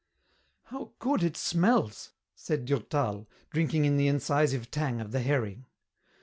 [0.63, 5.67] "How good it smells!" said Durtal, drinking in the incisive tang of the herring.